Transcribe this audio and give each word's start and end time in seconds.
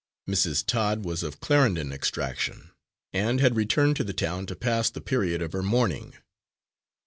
Mrs. 0.27 0.65
Todd 0.65 1.05
was 1.05 1.21
of 1.21 1.39
Clarendon 1.39 1.91
extraction, 1.93 2.71
and 3.13 3.39
had 3.39 3.55
returned 3.55 3.95
to 3.97 4.03
the 4.03 4.15
town 4.15 4.47
to 4.47 4.55
pass 4.55 4.89
the 4.89 4.99
period 4.99 5.43
of 5.43 5.51
her 5.53 5.61
mourning. 5.61 6.15